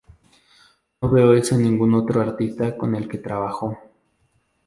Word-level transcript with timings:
No 0.99 1.11
veo 1.11 1.31
eso 1.33 1.53
en 1.53 1.61
ningún 1.61 1.93
otro 1.93 2.21
artista 2.21 2.75
con 2.75 2.95
el 2.95 3.07
que 3.07 3.19
trabajo. 3.19 3.77